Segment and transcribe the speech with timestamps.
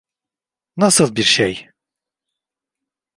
[0.77, 1.69] Nasıl bir şey?